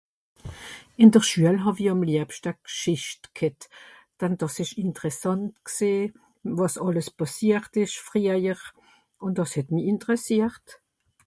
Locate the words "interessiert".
9.93-10.65